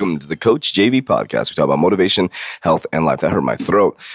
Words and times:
welcome 0.00 0.18
to 0.18 0.26
the 0.26 0.36
Coach 0.36 0.72
JV 0.72 1.02
podcast. 1.02 1.50
We 1.50 1.56
talk 1.56 1.66
about 1.66 1.78
motivation, 1.78 2.30
health, 2.62 2.86
and 2.90 3.04
life. 3.04 3.20
That 3.20 3.32
hurt 3.32 3.42
my 3.42 3.56
throat. 3.56 3.98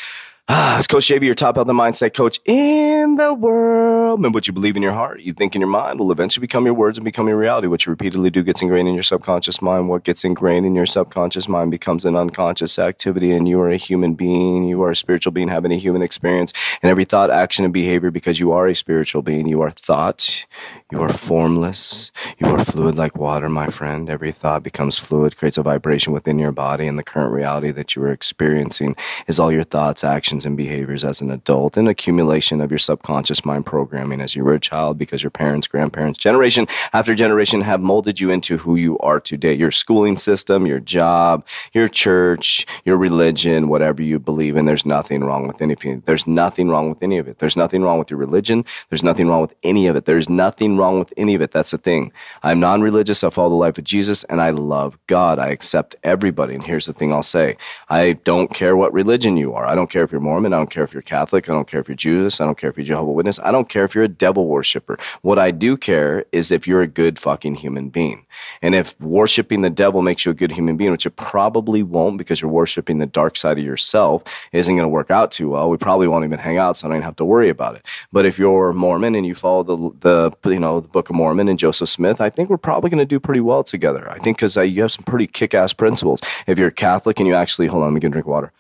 Ah, 0.48 0.78
it's 0.78 0.86
Coach 0.86 1.08
JV, 1.08 1.24
your 1.24 1.34
top 1.34 1.56
health 1.56 1.68
and 1.68 1.80
mindset 1.80 2.14
coach 2.14 2.40
in 2.46 3.16
the 3.16 3.34
world. 3.34 3.85
And 4.24 4.34
what 4.34 4.48
you 4.48 4.54
believe 4.54 4.78
in 4.78 4.84
your 4.84 4.94
heart, 4.94 5.22
you 5.22 5.34
think 5.34 5.56
in 5.56 5.62
your 5.62 5.70
mind, 5.70 6.00
will 6.00 6.12
eventually 6.12 6.42
become 6.42 6.66
your 6.66 6.74
words 6.74 6.98
and 6.98 7.04
become 7.04 7.28
your 7.28 7.38
reality. 7.38 7.68
What 7.68 7.86
you 7.86 7.90
repeatedly 7.90 8.30
do 8.30 8.44
gets 8.44 8.62
ingrained 8.62 8.88
in 8.88 8.94
your 8.94 9.04
subconscious 9.04 9.62
mind. 9.62 9.90
What 9.90 10.04
gets 10.04 10.24
ingrained 10.24 10.66
in 10.66 10.74
your 10.74 10.86
subconscious 10.86 11.50
mind 11.50 11.72
becomes 11.72 12.06
an 12.06 12.16
unconscious 12.16 12.80
activity, 12.80 13.32
and 13.32 13.48
you 13.48 13.60
are 13.60 13.70
a 13.70 13.78
human 13.78 14.14
being. 14.14 14.64
You 14.66 14.82
are 14.84 14.92
a 14.92 14.96
spiritual 14.96 15.32
being 15.32 15.50
having 15.50 15.72
a 15.72 15.78
human 15.78 16.02
experience. 16.02 16.54
And 16.82 16.90
every 16.90 17.06
thought, 17.06 17.30
action, 17.30 17.66
and 17.66 17.74
behavior, 17.74 18.12
because 18.12 18.40
you 18.40 18.52
are 18.52 18.68
a 18.68 18.76
spiritual 18.76 19.22
being, 19.22 19.48
you 19.48 19.62
are 19.62 19.72
thought, 19.72 20.46
you 20.92 21.02
are 21.02 21.10
formless, 21.10 22.12
you 22.38 22.48
are 22.48 22.64
fluid 22.64 22.96
like 22.96 23.18
water, 23.18 23.50
my 23.50 23.68
friend. 23.68 24.10
Every 24.10 24.32
thought 24.32 24.64
becomes 24.64 24.98
fluid, 24.98 25.36
creates 25.36 25.58
a 25.58 25.64
vibration 25.64 26.14
within 26.14 26.40
your 26.40 26.52
body, 26.52 26.88
and 26.88 26.98
the 26.98 27.04
current 27.04 27.34
reality 27.34 27.72
that 27.72 27.96
you 27.96 28.04
are 28.04 28.12
experiencing 28.12 28.96
is 29.28 29.40
all 29.40 29.52
your 29.52 29.64
thoughts, 29.64 30.04
actions, 30.04 30.46
and 30.46 30.56
behaviors 30.56 31.04
as 31.04 31.22
an 31.22 31.32
adult, 31.32 31.76
an 31.76 31.88
accumulation 31.88 32.62
of 32.62 32.72
your 32.72 32.78
subconscious 32.78 33.44
mind 33.44 33.66
programming 34.06 34.24
as 34.24 34.36
you 34.36 34.44
were 34.44 34.54
a 34.54 34.60
child 34.60 35.00
because 35.00 35.24
your 35.24 35.32
parents, 35.32 35.68
grandparents, 35.68 36.20
generation 36.20 36.68
after 36.94 37.16
generation 37.16 37.62
have 37.62 37.82
molded 37.82 38.20
you 38.20 38.30
into 38.30 38.58
who 38.58 38.76
you 38.76 39.00
are 39.00 39.20
today. 39.20 39.54
Your 39.54 39.72
schooling 39.72 40.16
system, 40.16 40.68
your 40.68 40.80
job, 40.80 41.44
your 41.74 41.88
church, 41.88 42.68
your 42.84 42.98
religion, 42.98 43.68
whatever 43.68 44.04
you 44.04 44.20
believe 44.20 44.58
in, 44.58 44.66
there's 44.66 44.86
nothing 44.86 45.24
wrong 45.24 45.48
with 45.48 45.60
anything. 45.60 46.04
There's 46.06 46.28
nothing 46.28 46.70
wrong 46.70 46.90
with 46.90 47.02
any 47.02 47.18
of 47.18 47.28
it. 47.28 47.40
There's 47.40 47.58
nothing 47.58 47.82
wrong 47.82 47.98
with 47.98 48.12
your 48.12 48.20
religion. 48.20 48.64
There's 48.90 49.04
nothing 49.04 49.28
wrong 49.28 49.42
with 49.42 49.56
any 49.64 49.88
of 49.88 49.96
it. 49.96 50.06
There's 50.06 50.30
nothing 50.30 50.78
wrong 50.78 51.00
with 51.00 51.12
any 51.18 51.34
of 51.34 51.42
it. 51.42 51.52
That's 51.52 51.72
the 51.72 51.80
thing. 51.80 52.12
I'm 52.44 52.60
non 52.60 52.84
religious. 52.84 53.24
I 53.24 53.32
follow 53.32 53.50
the 53.50 53.56
life 53.56 53.80
of 53.80 53.86
Jesus 53.86 54.24
and 54.26 54.40
I 54.40 54.52
love 54.52 55.00
God. 55.08 55.40
I 55.40 55.50
accept 55.50 55.96
everybody. 56.04 56.54
And 56.54 56.64
here's 56.64 56.86
the 56.86 56.94
thing 56.94 57.12
I'll 57.12 57.24
say 57.24 57.58
I 57.90 58.14
don't 58.24 58.54
care 58.54 58.78
what 58.78 58.94
religion 58.94 59.36
you 59.36 59.54
are. 59.54 59.66
I 59.66 59.74
don't 59.74 59.90
care 59.90 60.04
if 60.04 60.12
you're 60.12 60.22
Mormon. 60.22 60.54
I 60.54 60.58
don't 60.58 60.70
care 60.70 60.84
if 60.84 60.94
you're 60.94 61.02
Catholic. 61.02 61.50
I 61.50 61.54
don't 61.54 61.68
care 61.68 61.80
if 61.80 61.88
you're 61.90 61.96
Jewish. 61.96 62.40
I 62.40 62.46
don't 62.46 62.58
care 62.58 62.70
if 62.70 62.78
you're 62.78 62.86
Jehovah 62.86 63.12
Witness. 63.12 63.40
I 63.40 63.52
don't 63.52 63.68
care 63.68 63.86
if 63.86 63.95
you're 63.96 64.04
a 64.04 64.10
devil 64.10 64.48
worshiper. 64.48 65.00
What 65.22 65.40
I 65.40 65.52
do 65.52 65.78
care 65.78 66.26
is 66.32 66.52
if 66.52 66.68
you're 66.68 66.82
a 66.82 66.88
good 66.88 67.18
fucking 67.18 67.56
human 67.56 67.90
being. 67.90 68.26
And 68.62 68.76
if 68.76 69.00
worshiping 69.00 69.62
the 69.62 69.70
devil 69.70 70.02
makes 70.02 70.26
you 70.26 70.32
a 70.32 70.36
good 70.36 70.52
human 70.52 70.78
being, 70.78 70.92
which 70.92 71.06
it 71.06 71.16
probably 71.16 71.82
won't 71.82 72.18
because 72.18 72.42
you're 72.42 72.52
worshiping 72.52 73.00
the 73.00 73.06
dark 73.06 73.38
side 73.38 73.58
of 73.58 73.64
yourself, 73.64 74.24
isn't 74.52 74.76
going 74.76 74.84
to 74.84 74.90
work 74.90 75.10
out 75.10 75.32
too 75.32 75.50
well. 75.50 75.70
We 75.70 75.78
probably 75.78 76.08
won't 76.08 76.26
even 76.26 76.40
hang 76.40 76.58
out, 76.58 76.78
so 76.78 76.88
I 76.88 76.92
don't 76.92 77.02
have 77.02 77.16
to 77.18 77.26
worry 77.26 77.50
about 77.50 77.76
it. 77.76 77.86
But 78.12 78.26
if 78.26 78.38
you're 78.38 78.74
Mormon 78.74 79.16
and 79.16 79.26
you 79.26 79.34
follow 79.36 79.64
the 79.64 80.32
the 80.42 80.50
you 80.50 80.60
know 80.60 80.82
the 80.82 80.88
Book 80.88 81.10
of 81.10 81.16
Mormon 81.16 81.48
and 81.48 81.58
Joseph 81.58 81.90
Smith, 81.90 82.22
I 82.22 82.30
think 82.30 82.50
we're 82.50 82.58
probably 82.58 82.90
going 82.90 83.00
to 83.00 83.06
do 83.06 83.20
pretty 83.20 83.42
well 83.42 83.64
together. 83.64 84.10
I 84.12 84.20
think 84.20 84.38
because 84.38 84.58
uh, 84.58 84.62
you 84.62 84.82
have 84.82 84.92
some 84.92 85.06
pretty 85.06 85.28
kick 85.28 85.54
ass 85.54 85.74
principles. 85.74 86.20
If 86.48 86.60
you're 86.60 86.72
Catholic 86.72 87.20
and 87.20 87.28
you 87.28 87.36
actually 87.36 87.68
hold 87.68 87.84
on, 87.84 87.90
let 87.90 87.94
me 87.94 88.00
get 88.00 88.12
drink 88.12 88.28
water 88.28 88.52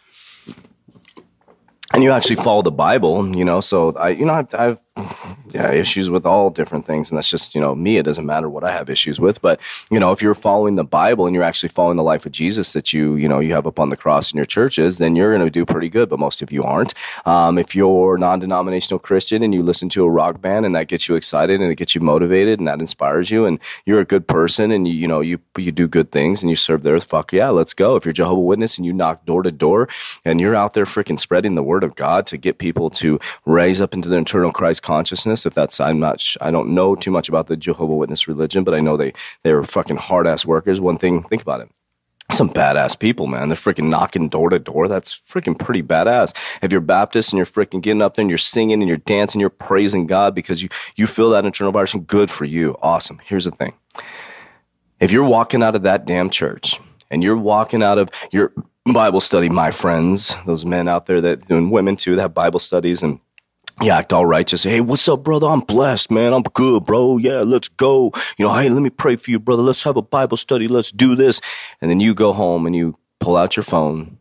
and 1.93 2.03
you 2.03 2.11
actually 2.11 2.35
follow 2.35 2.61
the 2.61 2.71
Bible, 2.71 3.35
you 3.35 3.45
know. 3.45 3.61
So 3.61 3.93
I, 3.93 4.09
you 4.09 4.25
know, 4.25 4.33
I've, 4.33 4.53
I've 4.53 4.79
yeah 5.49 5.71
issues 5.71 6.09
with 6.09 6.25
all 6.25 6.49
different 6.49 6.85
things, 6.85 7.09
and 7.09 7.17
that's 7.17 7.29
just 7.29 7.53
you 7.53 7.61
know 7.61 7.75
me. 7.75 7.97
It 7.97 8.03
doesn't 8.03 8.25
matter 8.25 8.49
what 8.49 8.63
I 8.63 8.71
have 8.71 8.89
issues 8.89 9.19
with, 9.19 9.41
but 9.41 9.59
you 9.91 9.99
know, 9.99 10.11
if 10.11 10.21
you're 10.21 10.35
following 10.35 10.75
the 10.75 10.83
Bible 10.83 11.25
and 11.25 11.35
you're 11.35 11.43
actually 11.43 11.69
following 11.69 11.97
the 11.97 12.03
life 12.03 12.25
of 12.25 12.31
Jesus 12.31 12.73
that 12.73 12.93
you 12.93 13.15
you 13.15 13.27
know 13.27 13.39
you 13.39 13.53
have 13.53 13.67
up 13.67 13.79
on 13.79 13.89
the 13.89 13.97
cross 13.97 14.31
in 14.31 14.37
your 14.37 14.45
churches, 14.45 14.97
then 14.97 15.15
you're 15.15 15.35
going 15.35 15.45
to 15.45 15.51
do 15.51 15.65
pretty 15.65 15.89
good. 15.89 16.07
But 16.07 16.19
most 16.19 16.41
of 16.41 16.51
you 16.51 16.63
aren't. 16.63 16.93
Um, 17.25 17.57
if 17.57 17.75
you're 17.75 18.17
non-denominational 18.17 18.99
Christian 18.99 19.43
and 19.43 19.53
you 19.53 19.63
listen 19.63 19.89
to 19.89 20.05
a 20.05 20.09
rock 20.09 20.39
band 20.41 20.65
and 20.65 20.75
that 20.75 20.87
gets 20.87 21.09
you 21.09 21.15
excited 21.15 21.59
and 21.59 21.71
it 21.71 21.75
gets 21.75 21.93
you 21.93 22.01
motivated 22.01 22.59
and 22.59 22.67
that 22.67 22.79
inspires 22.79 23.29
you, 23.29 23.45
and 23.45 23.59
you're 23.85 23.99
a 23.99 24.05
good 24.05 24.27
person 24.27 24.71
and 24.71 24.87
you 24.87 24.93
you 24.93 25.07
know 25.07 25.19
you 25.19 25.39
you 25.57 25.71
do 25.73 25.87
good 25.87 26.11
things 26.11 26.41
and 26.41 26.49
you 26.49 26.55
serve 26.55 26.83
the 26.83 26.91
earth, 26.91 27.03
fuck 27.03 27.33
yeah, 27.33 27.49
let's 27.49 27.73
go. 27.73 27.97
If 27.97 28.05
you're 28.05 28.13
Jehovah 28.13 28.39
Witness 28.39 28.77
and 28.77 28.85
you 28.85 28.93
knock 28.93 29.25
door 29.25 29.43
to 29.43 29.51
door 29.51 29.89
and 30.23 30.39
you're 30.39 30.55
out 30.55 30.73
there 30.73 30.85
freaking 30.85 31.19
spreading 31.19 31.55
the 31.55 31.63
word 31.63 31.83
of 31.83 31.95
God 31.95 32.25
to 32.27 32.37
get 32.37 32.59
people 32.59 32.89
to 32.91 33.19
raise 33.45 33.81
up 33.81 33.93
into 33.93 34.07
their 34.07 34.19
internal 34.19 34.53
Christ 34.53 34.84
consciousness. 34.85 35.47
If 35.47 35.55
that's, 35.55 35.79
I'm 35.79 35.99
not, 35.99 36.23
I 36.39 36.51
don't 36.51 36.75
know 36.75 36.95
too 36.95 37.09
much 37.09 37.27
about 37.27 37.47
the 37.47 37.57
Jehovah 37.57 37.95
Witness 37.95 38.27
religion, 38.27 38.63
but 38.63 38.75
I 38.75 38.79
know 38.79 38.95
they 38.95 39.13
they 39.41 39.51
are 39.51 39.63
fucking 39.63 39.97
hard 39.97 40.27
ass 40.27 40.45
workers. 40.45 40.79
One 40.79 40.99
thing, 40.99 41.23
think 41.23 41.41
about 41.41 41.61
it. 41.61 41.69
Some 42.31 42.49
badass 42.49 42.97
people, 42.97 43.27
man. 43.27 43.49
They're 43.49 43.55
freaking 43.55 43.89
knocking 43.89 44.29
door 44.29 44.49
to 44.49 44.59
door. 44.59 44.87
That's 44.87 45.19
freaking 45.31 45.57
pretty 45.57 45.83
badass. 45.83 46.33
If 46.61 46.71
you're 46.71 46.81
Baptist 46.81 47.31
and 47.31 47.37
you're 47.37 47.45
freaking 47.45 47.81
getting 47.81 48.01
up 48.01 48.15
there 48.15 48.23
and 48.23 48.29
you're 48.29 48.37
singing 48.37 48.81
and 48.81 48.87
you're 48.87 48.97
dancing, 48.97 49.41
you're 49.41 49.49
praising 49.49 50.05
God 50.05 50.35
because 50.35 50.61
you 50.61 50.69
you 50.95 51.07
feel 51.07 51.31
that 51.31 51.45
internal 51.45 51.71
vibration, 51.71 52.01
good 52.01 52.29
for 52.29 52.45
you. 52.45 52.77
Awesome. 52.81 53.19
Here's 53.23 53.45
the 53.45 53.51
thing. 53.51 53.73
If 54.99 55.11
you're 55.11 55.23
walking 55.23 55.63
out 55.63 55.75
of 55.75 55.83
that 55.83 56.05
damn 56.05 56.29
church 56.29 56.79
and 57.09 57.23
you're 57.23 57.37
walking 57.37 57.83
out 57.83 57.97
of 57.97 58.09
your 58.31 58.53
Bible 58.85 59.21
study, 59.21 59.49
my 59.49 59.71
friends, 59.71 60.35
those 60.45 60.63
men 60.63 60.87
out 60.87 61.07
there 61.07 61.21
that 61.21 61.49
and 61.49 61.71
women 61.71 61.95
too 61.95 62.15
that 62.15 62.21
have 62.21 62.33
Bible 62.33 62.59
studies 62.59 63.03
and 63.03 63.19
you 63.81 63.91
act 63.91 64.13
all 64.13 64.25
righteous. 64.25 64.63
Hey, 64.63 64.81
what's 64.81 65.07
up, 65.07 65.23
brother? 65.23 65.47
I'm 65.47 65.59
blessed, 65.59 66.09
man. 66.09 66.33
I'm 66.33 66.43
good, 66.43 66.85
bro. 66.85 67.17
Yeah, 67.17 67.41
let's 67.41 67.67
go. 67.67 68.11
You 68.37 68.45
know, 68.45 68.53
hey, 68.53 68.69
let 68.69 68.81
me 68.81 68.89
pray 68.89 69.15
for 69.15 69.31
you, 69.31 69.39
brother. 69.39 69.61
Let's 69.63 69.83
have 69.83 69.97
a 69.97 70.01
Bible 70.01 70.37
study. 70.37 70.67
Let's 70.67 70.91
do 70.91 71.15
this. 71.15 71.41
And 71.81 71.89
then 71.91 71.99
you 71.99 72.13
go 72.13 72.31
home 72.31 72.65
and 72.65 72.75
you 72.75 72.97
pull 73.19 73.35
out 73.35 73.55
your 73.55 73.63
phone 73.63 74.17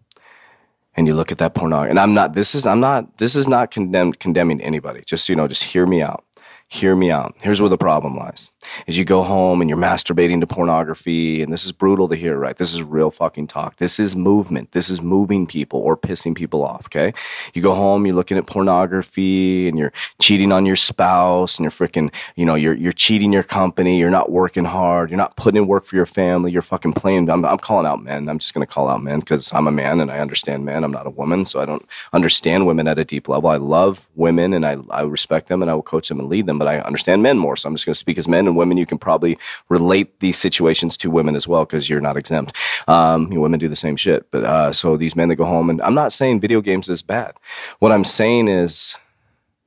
and 0.97 1.07
you 1.07 1.15
look 1.15 1.31
at 1.31 1.39
that 1.39 1.55
pornography. 1.55 1.91
And 1.91 2.01
I'm 2.01 2.15
not, 2.15 2.35
this 2.35 2.55
is, 2.55 2.67
I'm 2.67 2.81
not, 2.81 3.19
this 3.19 3.37
is 3.37 3.47
not 3.47 3.71
condemn, 3.71 4.13
condemning 4.13 4.61
anybody. 4.61 5.03
Just, 5.07 5.29
you 5.29 5.37
know, 5.37 5.47
just 5.47 5.65
hear 5.65 5.87
me 5.87 6.03
out. 6.03 6.25
Hear 6.69 6.97
me 6.97 7.11
out. 7.11 7.37
Here's 7.43 7.61
where 7.61 7.69
the 7.69 7.79
problem 7.79 8.17
lies. 8.17 8.51
Is 8.87 8.99
you 8.99 9.05
go 9.05 9.23
home 9.23 9.61
and 9.61 9.69
you're 9.69 9.79
masturbating 9.79 10.41
to 10.41 10.47
pornography, 10.47 11.43
and 11.43 11.53
this 11.53 11.65
is 11.65 11.73
brutal 11.73 12.09
to 12.09 12.17
hear, 12.17 12.37
right? 12.39 12.57
This 12.57 12.73
is 12.73 12.83
real 12.83 13.11
fucking 13.11 13.47
talk. 13.49 13.77
This 13.77 14.01
is 14.01 14.17
movement. 14.17 14.73
This 14.73 14.89
is 14.89 15.01
moving 15.03 15.47
people 15.47 15.79
or 15.81 15.97
pissing 15.97 16.35
people 16.35 16.65
off, 16.65 16.87
okay? 16.87 17.13
You 17.53 17.63
go 17.63 17.75
home, 17.75 18.07
you're 18.07 18.17
looking 18.17 18.39
at 18.39 18.47
pornography, 18.47 19.69
and 19.69 19.79
you're 19.79 19.93
cheating 20.21 20.53
on 20.53 20.65
your 20.67 20.75
spouse, 20.75 21.59
and 21.59 21.65
you're 21.65 21.71
freaking, 21.71 22.13
you 22.35 22.47
know, 22.47 22.55
you're 22.55 22.75
you're 22.75 22.93
cheating 22.93 23.33
your 23.33 23.43
company, 23.43 23.99
you're 23.99 24.11
not 24.11 24.33
working 24.33 24.65
hard, 24.65 25.11
you're 25.11 25.19
not 25.19 25.37
putting 25.37 25.63
in 25.63 25.69
work 25.69 25.85
for 25.85 25.97
your 25.97 26.07
family, 26.07 26.51
you're 26.51 26.63
fucking 26.63 26.95
playing. 26.95 27.29
I'm, 27.29 27.45
I'm 27.45 27.59
calling 27.59 27.87
out 27.87 28.03
men. 28.03 28.29
I'm 28.29 28.39
just 28.39 28.55
gonna 28.55 28.67
call 28.67 28.89
out 28.89 29.03
men 29.03 29.21
because 29.21 29.53
I'm 29.53 29.67
a 29.67 29.73
man 29.73 30.01
and 30.01 30.11
I 30.11 30.19
understand 30.19 30.65
men. 30.65 30.83
I'm 30.83 30.93
not 30.93 31.07
a 31.07 31.11
woman, 31.11 31.45
so 31.45 31.61
I 31.61 31.67
don't 31.67 31.87
understand 32.13 32.67
women 32.67 32.89
at 32.89 32.99
a 32.99 33.05
deep 33.05 33.29
level. 33.29 33.51
I 33.51 33.59
love 33.59 34.09
women 34.15 34.55
and 34.55 34.67
I, 34.67 34.79
I 34.91 35.03
respect 35.03 35.49
them 35.49 35.63
and 35.63 35.71
I 35.71 35.75
will 35.75 35.83
coach 35.83 36.09
them 36.09 36.19
and 36.19 36.29
lead 36.29 36.47
them, 36.47 36.54
but 36.59 36.69
I 36.69 36.81
understand 36.81 37.23
men 37.23 37.39
more. 37.39 37.57
So 37.57 37.69
I'm 37.69 37.75
just 37.75 37.87
gonna 37.87 37.95
speak 37.95 38.19
as 38.19 38.29
men 38.29 38.47
and 38.47 38.57
women. 38.57 38.77
You 38.77 38.87
can 38.87 38.99
probably 38.99 39.39
relate 39.69 40.21
these 40.21 40.39
situations 40.39 40.97
to 40.99 41.11
women 41.11 41.37
as 41.37 41.49
well 41.49 41.65
because 41.65 41.89
you're 41.89 42.01
not 42.01 42.17
exempt. 42.17 42.55
Um, 42.89 43.29
you 43.31 43.37
know, 43.37 43.43
women 43.43 43.61
do 43.61 43.69
the 43.69 43.77
same 43.77 43.97
shit. 43.97 44.31
But 44.31 44.45
uh, 44.45 44.73
so 44.73 44.97
these 44.97 45.17
men 45.17 45.29
that 45.29 45.37
go 45.37 45.45
home, 45.45 45.71
and 45.71 45.81
I'm 45.83 45.95
not 45.95 46.13
saying 46.13 46.41
video 46.41 46.61
games 46.61 46.89
is 46.89 47.03
bad. 47.03 47.35
What 47.79 47.93
I'm 47.93 48.05
saying 48.05 48.49
is 48.49 48.97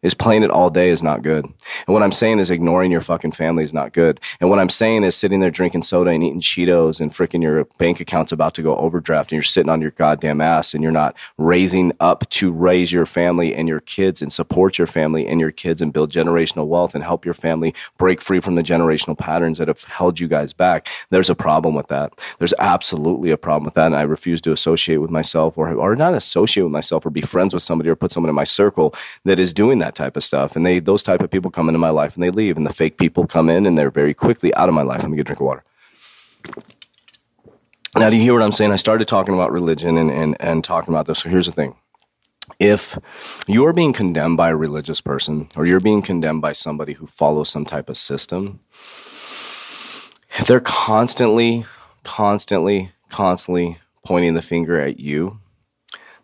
is 0.03 0.13
playing 0.13 0.43
it 0.43 0.51
all 0.51 0.69
day 0.69 0.89
is 0.89 1.01
not 1.01 1.23
good. 1.23 1.43
And 1.43 1.93
what 1.93 2.03
I'm 2.03 2.11
saying 2.11 2.39
is 2.39 2.51
ignoring 2.51 2.91
your 2.91 3.01
fucking 3.01 3.31
family 3.31 3.63
is 3.63 3.73
not 3.73 3.93
good. 3.93 4.19
And 4.39 4.49
what 4.49 4.59
I'm 4.59 4.69
saying 4.69 5.03
is 5.03 5.15
sitting 5.15 5.39
there 5.39 5.49
drinking 5.49 5.83
soda 5.83 6.11
and 6.11 6.23
eating 6.23 6.39
Cheetos 6.39 7.01
and 7.01 7.11
freaking 7.11 7.41
your 7.41 7.65
bank 7.79 7.99
account's 7.99 8.31
about 8.31 8.53
to 8.55 8.61
go 8.61 8.75
overdraft 8.77 9.31
and 9.31 9.37
you're 9.37 9.43
sitting 9.43 9.69
on 9.69 9.81
your 9.81 9.91
goddamn 9.91 10.39
ass 10.39 10.73
and 10.73 10.83
you're 10.83 10.91
not 10.91 11.15
raising 11.37 11.91
up 11.99 12.29
to 12.29 12.51
raise 12.51 12.91
your 12.91 13.07
family 13.07 13.55
and 13.55 13.67
your 13.67 13.79
kids 13.79 14.21
and 14.21 14.31
support 14.31 14.77
your 14.77 14.87
family 14.87 15.27
and 15.27 15.39
your 15.39 15.51
kids 15.51 15.81
and 15.81 15.93
build 15.93 16.11
generational 16.11 16.67
wealth 16.67 16.93
and 16.93 17.03
help 17.03 17.25
your 17.25 17.33
family 17.33 17.73
break 17.97 18.21
free 18.21 18.39
from 18.39 18.53
the 18.53 18.63
generational 18.63 19.17
patterns 19.17 19.57
that 19.57 19.67
have 19.67 19.83
held 19.85 20.19
you 20.19 20.27
guys 20.27 20.53
back. 20.53 20.87
There's 21.09 21.29
a 21.29 21.35
problem 21.35 21.73
with 21.73 21.87
that. 21.87 22.13
There's 22.37 22.53
absolutely 22.59 23.31
a 23.31 23.37
problem 23.37 23.65
with 23.65 23.73
that. 23.73 23.87
And 23.87 23.95
I 23.95 24.03
refuse 24.03 24.41
to 24.41 24.51
associate 24.51 24.97
with 24.97 25.09
myself 25.09 25.57
or, 25.57 25.73
or 25.73 25.95
not 25.95 26.13
associate 26.13 26.63
with 26.63 26.71
myself 26.71 27.03
or 27.05 27.09
be 27.09 27.21
friends 27.21 27.53
with 27.53 27.63
somebody 27.63 27.89
or 27.89 27.95
put 27.95 28.11
someone 28.11 28.29
in 28.29 28.35
my 28.35 28.43
circle 28.43 28.93
that 29.25 29.39
is 29.39 29.53
doing 29.53 29.79
that 29.79 29.86
type 29.95 30.17
of 30.17 30.23
stuff. 30.23 30.55
And 30.55 30.65
they 30.65 30.79
those 30.79 31.03
type 31.03 31.21
of 31.21 31.29
people 31.29 31.51
come 31.51 31.69
into 31.69 31.79
my 31.79 31.89
life 31.89 32.15
and 32.15 32.23
they 32.23 32.31
leave, 32.31 32.57
and 32.57 32.65
the 32.65 32.73
fake 32.73 32.97
people 32.97 33.27
come 33.27 33.49
in 33.49 33.65
and 33.65 33.77
they're 33.77 33.91
very 33.91 34.13
quickly 34.13 34.53
out 34.55 34.69
of 34.69 34.75
my 34.75 34.83
life. 34.83 35.01
Let 35.01 35.11
me 35.11 35.17
get 35.17 35.21
a 35.21 35.25
drink 35.25 35.39
of 35.39 35.45
water. 35.45 35.63
Now, 37.95 38.09
do 38.09 38.17
you 38.17 38.21
hear 38.21 38.33
what 38.33 38.43
I'm 38.43 38.51
saying? 38.51 38.71
I 38.71 38.75
started 38.75 39.07
talking 39.07 39.33
about 39.33 39.51
religion 39.51 39.97
and, 39.97 40.11
and, 40.11 40.37
and 40.39 40.63
talking 40.63 40.93
about 40.93 41.07
this. 41.07 41.19
So 41.19 41.29
here's 41.29 41.47
the 41.47 41.51
thing. 41.51 41.75
If 42.59 42.97
you're 43.47 43.73
being 43.73 43.91
condemned 43.91 44.37
by 44.37 44.49
a 44.49 44.55
religious 44.55 45.01
person 45.01 45.49
or 45.55 45.65
you're 45.65 45.79
being 45.79 46.01
condemned 46.01 46.41
by 46.41 46.51
somebody 46.51 46.93
who 46.93 47.07
follows 47.07 47.49
some 47.49 47.65
type 47.65 47.89
of 47.89 47.97
system, 47.97 48.59
they're 50.45 50.59
constantly 50.59 51.65
constantly, 52.07 52.91
constantly 53.09 53.79
pointing 54.03 54.33
the 54.33 54.41
finger 54.41 54.79
at 54.79 54.97
you, 54.97 55.39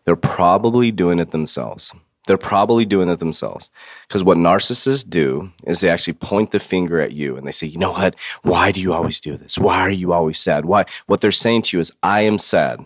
they're 0.05 0.15
probably 0.15 0.91
doing 0.91 1.19
it 1.19 1.31
themselves. 1.31 1.93
They're 2.25 2.37
probably 2.37 2.85
doing 2.85 3.09
it 3.09 3.19
themselves. 3.19 3.69
Because 4.07 4.23
what 4.23 4.37
narcissists 4.37 5.07
do 5.07 5.51
is 5.65 5.81
they 5.81 5.89
actually 5.89 6.13
point 6.13 6.51
the 6.51 6.59
finger 6.59 7.01
at 7.01 7.11
you 7.11 7.35
and 7.35 7.45
they 7.45 7.51
say, 7.51 7.67
you 7.67 7.77
know 7.77 7.91
what? 7.91 8.15
Why 8.43 8.71
do 8.71 8.81
you 8.81 8.93
always 8.93 9.19
do 9.19 9.35
this? 9.35 9.57
Why 9.57 9.79
are 9.81 9.91
you 9.91 10.13
always 10.13 10.39
sad? 10.39 10.65
Why? 10.65 10.85
What 11.07 11.21
they're 11.21 11.31
saying 11.31 11.63
to 11.63 11.77
you 11.77 11.81
is, 11.81 11.91
I 12.01 12.21
am 12.21 12.39
sad. 12.39 12.85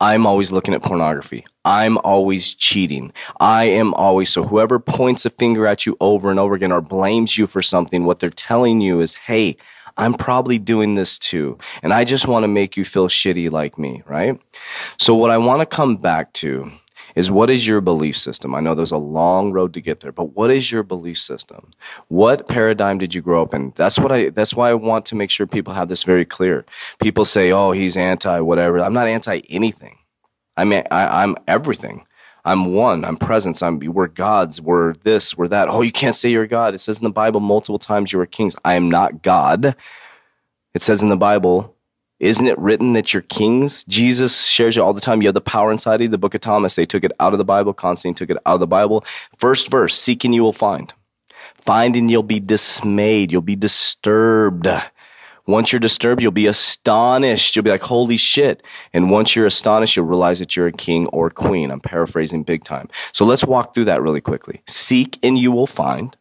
I'm 0.00 0.26
always 0.26 0.50
looking 0.50 0.74
at 0.74 0.82
pornography. 0.82 1.44
I'm 1.64 1.98
always 1.98 2.54
cheating. 2.54 3.12
I 3.38 3.64
am 3.64 3.92
always. 3.94 4.30
So 4.30 4.42
whoever 4.42 4.78
points 4.78 5.26
a 5.26 5.30
finger 5.30 5.66
at 5.66 5.84
you 5.84 5.96
over 6.00 6.30
and 6.30 6.40
over 6.40 6.54
again 6.54 6.72
or 6.72 6.80
blames 6.80 7.36
you 7.36 7.46
for 7.46 7.60
something, 7.60 8.04
what 8.04 8.18
they're 8.18 8.30
telling 8.30 8.80
you 8.80 9.00
is, 9.02 9.14
hey, 9.14 9.58
I'm 9.98 10.14
probably 10.14 10.58
doing 10.58 10.94
this 10.94 11.18
too. 11.18 11.58
And 11.82 11.92
I 11.92 12.04
just 12.04 12.26
want 12.26 12.44
to 12.44 12.48
make 12.48 12.78
you 12.78 12.84
feel 12.86 13.08
shitty 13.08 13.50
like 13.50 13.78
me, 13.78 14.02
right? 14.06 14.40
So 14.98 15.14
what 15.14 15.30
I 15.30 15.36
want 15.36 15.60
to 15.60 15.66
come 15.66 15.98
back 15.98 16.32
to 16.34 16.72
is 17.14 17.30
what 17.30 17.50
is 17.50 17.66
your 17.66 17.80
belief 17.80 18.16
system? 18.16 18.54
I 18.54 18.60
know 18.60 18.74
there's 18.74 18.92
a 18.92 18.98
long 18.98 19.52
road 19.52 19.74
to 19.74 19.80
get 19.80 20.00
there, 20.00 20.12
but 20.12 20.36
what 20.36 20.50
is 20.50 20.70
your 20.70 20.82
belief 20.82 21.18
system? 21.18 21.70
What 22.08 22.48
paradigm 22.48 22.98
did 22.98 23.14
you 23.14 23.22
grow 23.22 23.42
up 23.42 23.54
in? 23.54 23.72
That's 23.76 23.98
what 23.98 24.12
I 24.12 24.30
that's 24.30 24.54
why 24.54 24.70
I 24.70 24.74
want 24.74 25.06
to 25.06 25.14
make 25.14 25.30
sure 25.30 25.46
people 25.46 25.74
have 25.74 25.88
this 25.88 26.02
very 26.02 26.24
clear. 26.24 26.64
People 27.02 27.24
say, 27.24 27.52
"Oh, 27.52 27.72
he's 27.72 27.96
anti 27.96 28.40
whatever." 28.40 28.80
I'm 28.80 28.94
not 28.94 29.08
anti 29.08 29.40
anything. 29.48 29.98
I 30.56 30.64
mean, 30.64 30.84
I, 30.90 31.22
I'm 31.22 31.36
everything. 31.48 32.06
I'm 32.44 32.74
one. 32.74 33.04
I'm 33.04 33.16
presence. 33.16 33.62
I'm 33.62 33.78
we're 33.80 34.06
gods. 34.08 34.60
We're 34.60 34.94
this. 34.94 35.36
We're 35.36 35.48
that. 35.48 35.68
Oh, 35.68 35.82
you 35.82 35.92
can't 35.92 36.16
say 36.16 36.30
you're 36.30 36.46
God. 36.46 36.74
It 36.74 36.80
says 36.80 36.98
in 36.98 37.04
the 37.04 37.10
Bible 37.10 37.40
multiple 37.40 37.78
times 37.78 38.12
you 38.12 38.20
are 38.20 38.26
kings. 38.26 38.56
I 38.64 38.74
am 38.74 38.90
not 38.90 39.22
God. 39.22 39.74
It 40.74 40.82
says 40.82 41.02
in 41.02 41.08
the 41.08 41.16
Bible 41.16 41.74
isn't 42.20 42.46
it 42.46 42.58
written 42.58 42.92
that 42.92 43.12
you're 43.12 43.22
kings? 43.22 43.84
Jesus 43.84 44.46
shares 44.46 44.76
you 44.76 44.82
all 44.82 44.92
the 44.92 45.00
time. 45.00 45.22
You 45.22 45.28
have 45.28 45.34
the 45.34 45.40
power 45.40 45.72
inside 45.72 45.96
of 45.96 46.02
you. 46.02 46.08
The 46.08 46.18
book 46.18 46.34
of 46.34 46.42
Thomas, 46.42 46.76
they 46.76 46.86
took 46.86 47.02
it 47.02 47.12
out 47.18 47.32
of 47.32 47.38
the 47.38 47.44
Bible. 47.44 47.72
Constantine 47.72 48.14
took 48.14 48.30
it 48.30 48.36
out 48.44 48.54
of 48.54 48.60
the 48.60 48.66
Bible. 48.66 49.04
First 49.38 49.70
verse, 49.70 49.96
seek 49.96 50.24
and 50.24 50.34
you 50.34 50.42
will 50.42 50.52
find. 50.52 50.92
Find 51.60 51.96
and 51.96 52.10
you'll 52.10 52.22
be 52.22 52.38
dismayed. 52.38 53.32
You'll 53.32 53.40
be 53.40 53.56
disturbed. 53.56 54.68
Once 55.46 55.72
you're 55.72 55.80
disturbed, 55.80 56.22
you'll 56.22 56.30
be 56.30 56.46
astonished. 56.46 57.56
You'll 57.56 57.64
be 57.64 57.70
like, 57.70 57.80
holy 57.80 58.18
shit. 58.18 58.62
And 58.92 59.10
once 59.10 59.34
you're 59.34 59.46
astonished, 59.46 59.96
you'll 59.96 60.06
realize 60.06 60.38
that 60.38 60.54
you're 60.54 60.66
a 60.66 60.72
king 60.72 61.06
or 61.08 61.30
queen. 61.30 61.70
I'm 61.70 61.80
paraphrasing 61.80 62.42
big 62.42 62.64
time. 62.64 62.88
So 63.12 63.24
let's 63.24 63.44
walk 63.44 63.74
through 63.74 63.86
that 63.86 64.02
really 64.02 64.20
quickly. 64.20 64.62
Seek 64.68 65.18
and 65.22 65.38
you 65.38 65.50
will 65.50 65.66
find. 65.66 66.16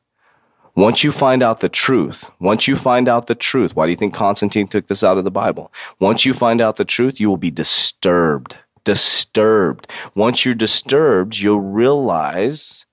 Once 0.80 1.04
you 1.04 1.12
find 1.12 1.44
out 1.44 1.60
the 1.60 1.68
truth, 1.68 2.31
once 2.40 2.66
you 2.66 2.78
find 2.78 3.10
out 3.10 3.28
the 3.28 3.36
truth, 3.36 3.76
why 3.76 3.86
do 3.86 3.90
you 3.90 3.98
think 3.98 4.14
Constantine 4.14 4.66
took 4.66 4.88
this 4.88 5.04
out 5.04 5.18
of 5.18 5.26
the 5.26 5.30
Bible? 5.30 5.74
Once 6.00 6.26
you 6.26 6.34
find 6.34 6.62
out 6.62 6.78
the 6.78 6.86
truth, 6.86 7.20
you 7.20 7.28
will 7.28 7.36
be 7.36 7.52
disturbed. 7.52 8.56
Disturbed. 8.86 9.90
Once 10.16 10.46
you're 10.46 10.54
disturbed, 10.54 11.38
you'll 11.38 11.60
realize, 11.60 12.86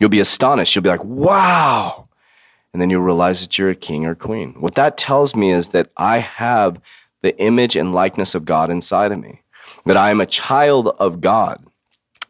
you'll 0.00 0.10
be 0.10 0.18
astonished. 0.18 0.74
You'll 0.74 0.82
be 0.82 0.88
like, 0.88 1.04
wow. 1.04 2.08
And 2.72 2.82
then 2.82 2.90
you'll 2.90 3.02
realize 3.02 3.42
that 3.42 3.56
you're 3.56 3.70
a 3.70 3.76
king 3.76 4.04
or 4.04 4.16
queen. 4.16 4.54
What 4.58 4.74
that 4.74 4.98
tells 4.98 5.36
me 5.36 5.52
is 5.52 5.68
that 5.68 5.92
I 5.96 6.18
have 6.18 6.80
the 7.22 7.38
image 7.40 7.76
and 7.76 7.94
likeness 7.94 8.34
of 8.34 8.46
God 8.46 8.68
inside 8.68 9.12
of 9.12 9.20
me, 9.20 9.42
that 9.86 9.96
I 9.96 10.10
am 10.10 10.20
a 10.20 10.26
child 10.26 10.88
of 10.98 11.20
God. 11.20 11.64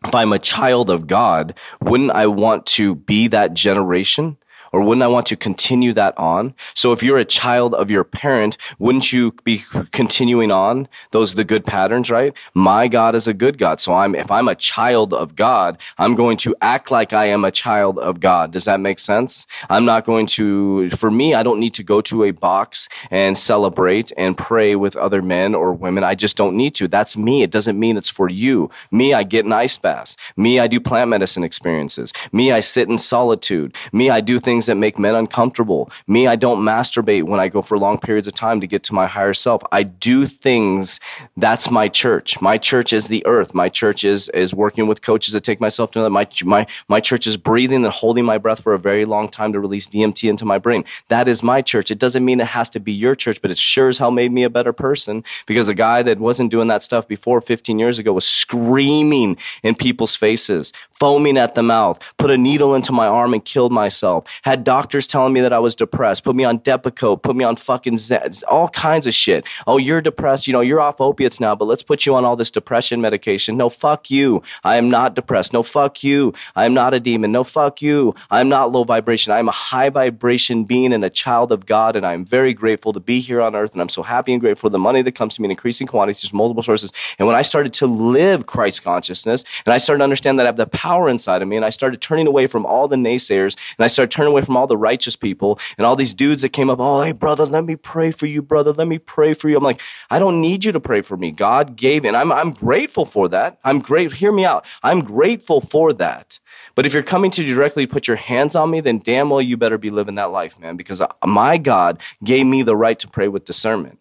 If 0.05 0.14
I'm 0.14 0.34
a 0.34 0.38
child 0.38 0.90
of 0.90 1.06
God, 1.06 1.55
wouldn't 1.81 2.10
I 2.10 2.26
want 2.26 2.66
to 2.66 2.94
be 2.94 3.28
that 3.28 3.55
generation? 3.55 4.37
Or 4.73 4.82
wouldn't 4.82 5.03
I 5.03 5.06
want 5.06 5.26
to 5.26 5.37
continue 5.37 5.93
that 5.94 6.17
on? 6.19 6.55
So 6.75 6.93
if 6.93 7.03
you're 7.03 7.19
a 7.19 7.25
child 7.25 7.75
of 7.75 7.91
your 7.91 8.05
parent, 8.05 8.56
wouldn't 8.79 9.12
you 9.12 9.32
be 9.44 9.65
continuing 9.93 10.50
on 10.50 10.88
those 11.11 11.35
the 11.35 11.44
good 11.44 11.65
patterns, 11.65 12.11
right? 12.11 12.35
My 12.55 12.88
God 12.88 13.15
is 13.15 13.29
a 13.29 13.35
good 13.35 13.59
God. 13.59 13.81
So 13.81 13.94
I'm 13.94 14.15
if 14.15 14.31
I'm 14.31 14.49
a 14.49 14.55
child 14.55 15.15
of 15.15 15.37
God, 15.37 15.79
I'm 15.99 16.15
going 16.15 16.37
to 16.38 16.55
act 16.61 16.91
like 16.91 17.12
I 17.12 17.26
am 17.26 17.44
a 17.44 17.50
child 17.50 17.99
of 17.99 18.20
God. 18.20 18.50
Does 18.50 18.65
that 18.65 18.81
make 18.81 18.99
sense? 18.99 19.47
I'm 19.70 19.85
not 19.85 20.05
going 20.05 20.26
to 20.38 20.91
for 20.91 21.11
me, 21.11 21.35
I 21.35 21.43
don't 21.43 21.61
need 21.61 21.75
to 21.75 21.82
go 21.82 22.00
to 22.03 22.25
a 22.25 22.31
box 22.32 22.88
and 23.11 23.38
celebrate 23.38 24.12
and 24.17 24.37
pray 24.37 24.75
with 24.75 24.97
other 24.97 25.23
men 25.23 25.55
or 25.55 25.73
women. 25.73 26.05
I 26.05 26.15
just 26.15 26.37
don't 26.37 26.56
need 26.56 26.75
to. 26.76 26.88
That's 26.88 27.17
me. 27.17 27.43
It 27.43 27.50
doesn't 27.50 27.79
mean 27.79 27.97
it's 27.97 28.09
for 28.09 28.29
you. 28.29 28.70
Me, 28.91 29.15
I 29.15 29.23
get 29.23 29.44
an 29.44 29.53
ice 29.53 29.76
bath. 29.76 30.17
Me, 30.37 30.59
I 30.59 30.67
do 30.67 30.81
plant 30.81 31.11
medicine 31.11 31.44
experiences. 31.44 32.12
Me, 32.32 32.50
I 32.50 32.61
sit 32.61 32.88
in 32.88 32.99
solitude. 32.99 33.75
Me, 33.93 34.11
I 34.11 34.20
do 34.20 34.41
things 34.41 34.57
things 34.58 34.66
that 34.66 34.75
make 34.75 34.99
men 34.99 35.14
uncomfortable. 35.14 35.88
Me, 36.08 36.26
I 36.26 36.34
don't 36.34 36.62
masturbate 36.62 37.22
when 37.22 37.38
I 37.38 37.46
go 37.46 37.62
for 37.62 37.78
long 37.78 37.96
periods 37.96 38.26
of 38.26 38.34
time 38.34 38.60
to 38.60 38.66
get 38.66 38.82
to 38.84 38.94
my 38.94 39.06
higher 39.06 39.32
self. 39.32 39.62
I 39.70 39.84
do 39.84 40.26
things. 40.26 40.99
That's 41.37 41.70
my 41.70 41.88
church. 41.88 42.40
My 42.40 42.58
church 42.58 42.93
is 42.93 43.06
the 43.06 43.25
earth. 43.25 43.55
My 43.55 43.69
church 43.69 44.02
is 44.02 44.28
is 44.31 44.52
working 44.52 44.88
with 44.88 45.00
coaches 45.00 45.34
to 45.34 45.40
take 45.40 45.60
myself 45.60 45.93
to 45.93 46.00
that. 46.00 46.10
My 46.10 46.26
my 46.43 46.66
my 46.88 47.00
church 47.00 47.28
is 47.28 47.37
breathing 47.37 47.84
and 47.84 47.94
holding 47.94 48.25
my 48.25 48.37
breath 48.37 48.60
for 48.60 48.75
a 48.75 48.78
very 48.78 49.05
long 49.05 49.28
time 49.28 49.52
to 49.52 49.60
release 49.60 49.87
DMT 49.87 50.28
into 50.28 50.44
my 50.44 50.58
brain. 50.58 50.84
That 51.06 51.28
is 51.28 51.43
my 51.44 51.62
church. 51.62 51.93
It 51.93 52.00
doesn't 52.00 52.25
mean 52.25 52.40
it 52.40 52.49
has 52.49 52.69
to 52.70 52.81
be 52.81 52.93
your 52.93 53.14
church, 53.14 53.40
but 53.40 53.52
it 53.52 53.58
sure 53.58 53.88
as 53.88 53.99
hell 53.99 54.10
made 54.10 54.32
me 54.32 54.43
a 54.43 54.50
better 54.50 54.72
person 54.72 55.22
because 55.46 55.69
a 55.69 55.75
guy 55.75 56.02
that 56.02 56.19
wasn't 56.19 56.50
doing 56.50 56.66
that 56.69 56.82
stuff 56.82 57.06
before 57.06 57.40
15 57.40 57.78
years 57.78 58.00
ago 58.00 58.12
was 58.12 58.26
screaming 58.26 59.37
in 59.62 59.76
people's 59.76 60.16
faces, 60.16 60.72
foaming 60.93 61.38
at 61.38 61.55
the 61.55 61.62
mouth, 61.62 62.00
put 62.16 62.31
a 62.31 62.37
needle 62.37 62.75
into 62.75 62.90
my 62.90 63.06
arm 63.06 63.32
and 63.34 63.44
killed 63.44 63.70
myself 63.70 64.25
had 64.48 64.64
doctors 64.64 65.06
telling 65.06 65.34
me 65.34 65.42
that 65.42 65.52
I 65.52 65.58
was 65.58 65.76
depressed, 65.76 66.24
put 66.24 66.34
me 66.34 66.42
on 66.42 66.58
Depakote, 66.60 67.22
put 67.22 67.36
me 67.36 67.44
on 67.44 67.56
fucking 67.56 67.96
Zeds, 67.96 68.42
all 68.48 68.68
kinds 68.70 69.06
of 69.06 69.12
shit. 69.12 69.46
Oh, 69.66 69.76
you're 69.76 70.00
depressed. 70.00 70.46
You 70.46 70.54
know, 70.54 70.62
you're 70.62 70.80
off 70.80 71.00
opiates 71.00 71.38
now, 71.38 71.54
but 71.54 71.66
let's 71.66 71.82
put 71.82 72.06
you 72.06 72.14
on 72.14 72.24
all 72.24 72.34
this 72.34 72.50
depression 72.50 73.02
medication. 73.02 73.58
No, 73.58 73.68
fuck 73.68 74.10
you. 74.10 74.42
I 74.64 74.76
am 74.76 74.88
not 74.88 75.14
depressed. 75.14 75.52
No, 75.52 75.62
fuck 75.62 76.02
you. 76.02 76.32
I 76.56 76.64
am 76.64 76.72
not 76.72 76.94
a 76.94 77.00
demon. 77.00 77.30
No, 77.30 77.44
fuck 77.44 77.82
you. 77.82 78.14
I 78.30 78.40
am 78.40 78.48
not 78.48 78.72
low 78.72 78.84
vibration. 78.84 79.34
I 79.34 79.38
am 79.38 79.48
a 79.48 79.52
high 79.52 79.90
vibration 79.90 80.64
being 80.64 80.94
and 80.94 81.04
a 81.04 81.10
child 81.10 81.52
of 81.52 81.66
God, 81.66 81.94
and 81.94 82.06
I 82.06 82.14
am 82.14 82.24
very 82.24 82.54
grateful 82.54 82.94
to 82.94 83.00
be 83.00 83.20
here 83.20 83.42
on 83.42 83.54
earth. 83.54 83.72
And 83.72 83.82
I'm 83.82 83.90
so 83.90 84.02
happy 84.02 84.32
and 84.32 84.40
grateful 84.40 84.68
for 84.68 84.72
the 84.72 84.78
money 84.78 85.02
that 85.02 85.12
comes 85.12 85.34
to 85.36 85.42
me 85.42 85.46
in 85.46 85.50
increasing 85.50 85.86
quantities, 85.86 86.32
multiple 86.32 86.62
sources. 86.62 86.90
And 87.18 87.28
when 87.28 87.36
I 87.36 87.42
started 87.42 87.74
to 87.74 87.86
live 87.86 88.46
Christ 88.46 88.82
consciousness, 88.82 89.44
and 89.66 89.74
I 89.74 89.78
started 89.78 89.98
to 89.98 90.04
understand 90.04 90.38
that 90.38 90.44
I 90.44 90.48
have 90.48 90.56
the 90.56 90.66
power 90.66 91.10
inside 91.10 91.42
of 91.42 91.48
me, 91.48 91.56
and 91.56 91.66
I 91.66 91.70
started 91.70 92.00
turning 92.00 92.26
away 92.26 92.46
from 92.46 92.64
all 92.64 92.88
the 92.88 92.96
naysayers, 92.96 93.56
and 93.76 93.84
I 93.84 93.88
started 93.88 94.10
turning 94.10 94.30
away 94.30 94.38
away 94.38 94.44
from 94.44 94.56
all 94.56 94.67
the 94.67 94.76
righteous 94.76 95.17
people 95.17 95.58
and 95.76 95.87
all 95.87 95.96
these 95.96 96.14
dudes 96.14 96.43
that 96.43 96.50
came 96.50 96.70
up, 96.70 96.79
oh, 96.81 97.02
hey, 97.02 97.12
brother, 97.12 97.44
let 97.44 97.64
me 97.64 97.76
pray 97.76 98.11
for 98.11 98.26
you, 98.26 98.40
brother. 98.40 98.73
Let 98.73 98.87
me 98.87 98.99
pray 98.99 99.35
for 99.35 99.49
you. 99.49 99.56
I'm 99.56 99.64
like, 99.64 99.81
I 100.11 100.19
don't 100.19 100.40
need 100.40 100.64
you 100.64 100.73
to 100.73 100.81
pray 100.81 101.02
for 101.02 101.17
me. 101.17 101.31
God 101.31 101.77
gave, 101.77 102.05
and 102.05 102.17
I'm, 102.17 102.32
I'm 102.32 102.53
grateful 102.53 103.05
for 103.05 103.29
that. 103.29 103.58
I'm 103.65 103.81
great. 103.81 104.12
Hear 104.12 104.32
me 104.32 104.44
out. 104.44 104.65
I'm 104.82 105.01
grateful 105.01 105.60
for 105.60 105.93
that. 105.94 106.39
But 106.74 106.86
if 106.86 106.93
you're 106.93 107.03
coming 107.03 107.31
to 107.32 107.44
directly 107.44 107.86
put 107.86 108.06
your 108.06 108.17
hands 108.17 108.55
on 108.55 108.70
me, 108.70 108.81
then 108.81 109.01
damn 109.01 109.31
well 109.31 109.43
you 109.43 109.56
better 109.56 109.79
be 109.79 109.91
living 109.91 110.15
that 110.17 110.31
life, 110.31 110.58
man, 110.58 110.77
because 110.77 111.01
uh, 111.01 111.08
my 111.27 111.58
God 111.58 112.01
gave 112.22 112.46
me 112.46 112.62
the 112.62 112.77
right 112.77 112.98
to 113.01 113.08
pray 113.08 113.29
with 113.29 113.44
discernment. 113.44 113.98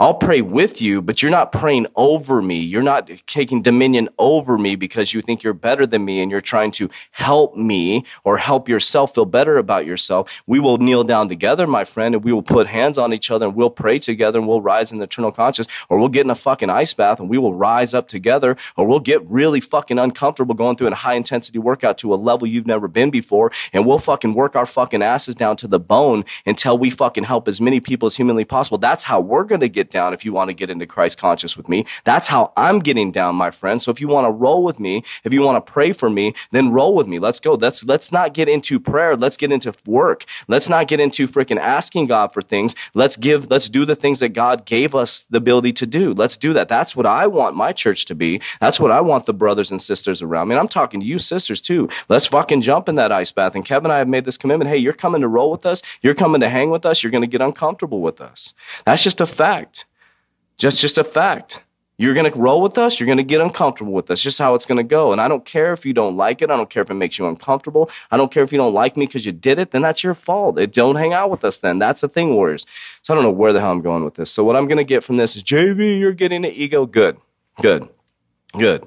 I'll 0.00 0.14
pray 0.14 0.40
with 0.40 0.80
you, 0.80 1.02
but 1.02 1.20
you're 1.20 1.30
not 1.30 1.52
praying 1.52 1.86
over 1.94 2.40
me. 2.40 2.58
You're 2.58 2.80
not 2.80 3.10
taking 3.26 3.60
dominion 3.60 4.08
over 4.18 4.56
me 4.56 4.74
because 4.74 5.12
you 5.12 5.20
think 5.20 5.42
you're 5.42 5.52
better 5.52 5.86
than 5.86 6.06
me 6.06 6.22
and 6.22 6.30
you're 6.30 6.40
trying 6.40 6.70
to 6.70 6.88
help 7.10 7.54
me 7.54 8.06
or 8.24 8.38
help 8.38 8.66
yourself 8.66 9.14
feel 9.14 9.26
better 9.26 9.58
about 9.58 9.84
yourself. 9.84 10.42
We 10.46 10.58
will 10.58 10.78
kneel 10.78 11.04
down 11.04 11.28
together, 11.28 11.66
my 11.66 11.84
friend, 11.84 12.14
and 12.14 12.24
we 12.24 12.32
will 12.32 12.42
put 12.42 12.66
hands 12.66 12.96
on 12.96 13.12
each 13.12 13.30
other 13.30 13.44
and 13.44 13.54
we'll 13.54 13.68
pray 13.68 13.98
together 13.98 14.38
and 14.38 14.48
we'll 14.48 14.62
rise 14.62 14.90
in 14.90 15.00
the 15.00 15.04
eternal 15.04 15.32
conscious 15.32 15.66
or 15.90 15.98
we'll 15.98 16.08
get 16.08 16.24
in 16.24 16.30
a 16.30 16.34
fucking 16.34 16.70
ice 16.70 16.94
bath 16.94 17.20
and 17.20 17.28
we 17.28 17.36
will 17.36 17.52
rise 17.52 17.92
up 17.92 18.08
together 18.08 18.56
or 18.78 18.86
we'll 18.86 19.00
get 19.00 19.22
really 19.28 19.60
fucking 19.60 19.98
uncomfortable 19.98 20.54
going 20.54 20.78
through 20.78 20.88
a 20.88 20.94
high 20.94 21.12
intensity 21.12 21.58
workout 21.58 21.98
to 21.98 22.14
a 22.14 22.16
level 22.16 22.46
you've 22.46 22.66
never 22.66 22.88
been 22.88 23.10
before 23.10 23.52
and 23.74 23.84
we'll 23.84 23.98
fucking 23.98 24.32
work 24.32 24.56
our 24.56 24.64
fucking 24.64 25.02
asses 25.02 25.34
down 25.34 25.58
to 25.58 25.68
the 25.68 25.78
bone 25.78 26.24
until 26.46 26.78
we 26.78 26.88
fucking 26.88 27.24
help 27.24 27.46
as 27.46 27.60
many 27.60 27.80
people 27.80 28.06
as 28.06 28.16
humanly 28.16 28.46
possible. 28.46 28.78
That's 28.78 29.04
how 29.04 29.20
we're 29.20 29.44
going 29.44 29.60
to 29.60 29.68
get 29.68 29.89
down 29.90 30.14
if 30.14 30.24
you 30.24 30.32
want 30.32 30.48
to 30.48 30.54
get 30.54 30.70
into 30.70 30.86
Christ 30.86 31.18
conscious 31.18 31.56
with 31.56 31.68
me. 31.68 31.86
That's 32.04 32.26
how 32.28 32.52
I'm 32.56 32.78
getting 32.80 33.12
down, 33.12 33.36
my 33.36 33.50
friend. 33.50 33.80
So 33.80 33.90
if 33.90 34.00
you 34.00 34.08
want 34.08 34.26
to 34.26 34.30
roll 34.30 34.62
with 34.62 34.80
me, 34.80 35.04
if 35.24 35.32
you 35.32 35.42
want 35.42 35.64
to 35.64 35.72
pray 35.72 35.92
for 35.92 36.08
me, 36.08 36.34
then 36.50 36.70
roll 36.72 36.94
with 36.94 37.06
me. 37.06 37.18
Let's 37.18 37.40
go. 37.40 37.54
Let's 37.54 37.84
let's 37.84 38.12
not 38.12 38.34
get 38.34 38.48
into 38.48 38.80
prayer. 38.80 39.16
Let's 39.16 39.36
get 39.36 39.52
into 39.52 39.74
work. 39.86 40.24
Let's 40.48 40.68
not 40.68 40.88
get 40.88 41.00
into 41.00 41.28
freaking 41.28 41.58
asking 41.58 42.06
God 42.06 42.32
for 42.32 42.42
things. 42.42 42.74
Let's 42.94 43.16
give 43.16 43.50
let's 43.50 43.68
do 43.68 43.84
the 43.84 43.96
things 43.96 44.20
that 44.20 44.30
God 44.30 44.64
gave 44.64 44.94
us 44.94 45.24
the 45.30 45.38
ability 45.38 45.72
to 45.74 45.86
do. 45.86 46.12
Let's 46.12 46.36
do 46.36 46.52
that. 46.54 46.68
That's 46.68 46.96
what 46.96 47.06
I 47.06 47.26
want 47.26 47.56
my 47.56 47.72
church 47.72 48.06
to 48.06 48.14
be. 48.14 48.40
That's 48.60 48.80
what 48.80 48.90
I 48.90 49.00
want 49.00 49.26
the 49.26 49.34
brothers 49.34 49.70
and 49.70 49.80
sisters 49.80 50.22
around 50.22 50.48
me. 50.48 50.54
And 50.54 50.60
I'm 50.60 50.68
talking 50.68 51.00
to 51.00 51.06
you 51.06 51.18
sisters 51.18 51.60
too. 51.60 51.88
Let's 52.08 52.26
fucking 52.26 52.62
jump 52.62 52.88
in 52.88 52.94
that 52.96 53.12
ice 53.12 53.32
bath. 53.32 53.54
And 53.54 53.64
Kevin 53.64 53.90
and 53.90 53.92
I 53.92 53.98
have 53.98 54.08
made 54.08 54.24
this 54.24 54.38
commitment. 54.38 54.70
Hey, 54.70 54.76
you're 54.78 54.92
coming 54.92 55.20
to 55.22 55.28
roll 55.28 55.50
with 55.50 55.66
us. 55.66 55.82
You're 56.02 56.14
coming 56.14 56.40
to 56.40 56.48
hang 56.48 56.70
with 56.70 56.86
us. 56.86 57.02
You're 57.02 57.10
going 57.10 57.22
to 57.22 57.26
get 57.26 57.40
uncomfortable 57.40 58.00
with 58.00 58.20
us. 58.20 58.54
That's 58.84 59.02
just 59.02 59.20
a 59.20 59.26
fact. 59.26 59.79
Just 60.60 60.78
just 60.78 60.98
a 60.98 61.04
fact. 61.04 61.62
You're 61.96 62.12
going 62.12 62.30
to 62.30 62.38
roll 62.38 62.60
with 62.60 62.76
us. 62.76 63.00
You're 63.00 63.06
going 63.06 63.16
to 63.16 63.24
get 63.24 63.40
uncomfortable 63.40 63.92
with 63.92 64.10
us. 64.10 64.20
Just 64.20 64.38
how 64.38 64.54
it's 64.54 64.66
going 64.66 64.76
to 64.76 64.82
go. 64.82 65.10
And 65.12 65.20
I 65.20 65.26
don't 65.26 65.44
care 65.44 65.72
if 65.72 65.86
you 65.86 65.94
don't 65.94 66.18
like 66.18 66.42
it. 66.42 66.50
I 66.50 66.56
don't 66.56 66.68
care 66.68 66.82
if 66.82 66.90
it 66.90 66.94
makes 66.94 67.18
you 67.18 67.26
uncomfortable. 67.26 67.90
I 68.10 68.18
don't 68.18 68.30
care 68.30 68.42
if 68.42 68.52
you 68.52 68.58
don't 68.58 68.74
like 68.74 68.94
me 68.94 69.06
because 69.06 69.24
you 69.24 69.32
did 69.32 69.58
it. 69.58 69.70
Then 69.70 69.80
that's 69.80 70.04
your 70.04 70.12
fault. 70.14 70.58
It, 70.58 70.72
don't 70.72 70.96
hang 70.96 71.14
out 71.14 71.30
with 71.30 71.44
us 71.44 71.58
then. 71.58 71.78
That's 71.78 72.02
the 72.02 72.08
thing, 72.08 72.34
Warriors. 72.34 72.66
So 73.00 73.12
I 73.12 73.14
don't 73.14 73.24
know 73.24 73.30
where 73.30 73.54
the 73.54 73.60
hell 73.60 73.70
I'm 73.70 73.80
going 73.80 74.04
with 74.04 74.14
this. 74.16 74.30
So 74.30 74.44
what 74.44 74.56
I'm 74.56 74.66
going 74.66 74.78
to 74.78 74.84
get 74.84 75.02
from 75.02 75.16
this 75.16 75.34
is 75.34 75.42
JV, 75.42 75.98
you're 75.98 76.12
getting 76.12 76.44
an 76.44 76.52
ego. 76.52 76.84
Good. 76.84 77.16
Good. 77.60 77.88
Good. 78.58 78.86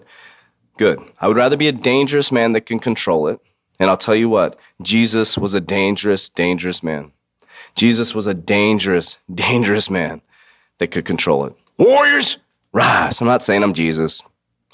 Good. 0.77 0.99
I 1.19 1.27
would 1.27 1.37
rather 1.37 1.57
be 1.57 1.67
a 1.67 1.71
dangerous 1.71 2.31
man 2.31 2.53
that 2.53 2.67
can 2.67 2.79
control 2.79 3.27
it. 3.27 3.39
And 3.79 3.89
I'll 3.89 3.97
tell 3.97 4.15
you 4.15 4.29
what, 4.29 4.59
Jesus 4.83 5.39
was 5.39 5.55
a 5.55 5.61
dangerous, 5.61 6.29
dangerous 6.29 6.83
man. 6.83 7.11
Jesus 7.75 8.13
was 8.13 8.27
a 8.27 8.35
dangerous, 8.35 9.17
dangerous 9.33 9.89
man 9.89 10.21
that 10.77 10.87
could 10.87 11.05
control 11.05 11.45
it. 11.45 11.55
Warriors, 11.77 12.37
rise. 12.71 13.19
I'm 13.21 13.27
not 13.27 13.41
saying 13.41 13.63
I'm 13.63 13.73
Jesus. 13.73 14.21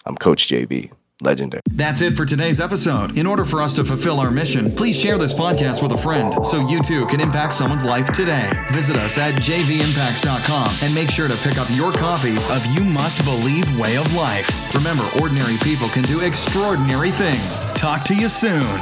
I'm 0.06 0.15
Coach 0.18 0.48
JV. 0.48 0.91
Legendary. 1.22 1.62
That's 1.70 2.01
it 2.01 2.15
for 2.15 2.25
today's 2.25 2.62
episode. 2.62 3.18
In 3.18 3.27
order 3.27 3.44
for 3.44 3.62
us 3.62 3.74
to 3.74 3.84
fulfill 3.84 4.22
our 4.22 4.32
mission, 4.32 4.72
please 4.74 4.98
share 4.98 5.18
this 5.18 5.34
podcast 5.34 5.84
with 5.84 5.91
a 5.91 5.98
friend 5.98 6.46
so 6.46 6.65
you 6.70 6.82
too 6.82 7.06
can 7.08 7.20
impact 7.20 7.51
someone's 7.51 7.84
life 7.84 8.10
today. 8.13 8.50
Visit 8.72 8.96
us 8.96 9.18
at 9.18 9.34
jvimpacts.com 9.36 10.70
and 10.82 10.96
make 10.96 11.10
sure 11.10 11.27
to 11.27 11.38
pick 11.44 11.58
up 11.58 11.68
your 11.72 11.91
copy 11.91 12.38
of 12.38 12.65
You 12.74 12.86
Must 12.86 13.24
Believe 13.25 13.68
Way 13.77 13.98
of 13.98 14.13
Life. 14.15 14.74
Remember, 14.74 15.03
ordinary 15.22 15.58
people 15.62 15.89
can 15.89 16.03
do 16.03 16.22
extraordinary 16.22 17.12
things. 17.12 17.65
Talk 17.74 18.06
to 18.06 18.15
you 18.15 18.29
soon. 18.29 18.79